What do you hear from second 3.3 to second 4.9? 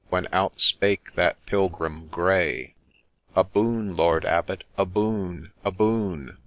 —'A boon, Lord Abbot! a